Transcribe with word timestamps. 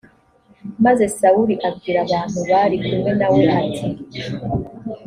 maze 0.85 1.03
sawuli 1.17 1.55
abwira 1.67 1.99
abantu 2.05 2.39
bari 2.49 2.75
kumwe 2.85 3.11
na 3.19 3.27
we 3.33 3.43
ati 3.59 3.87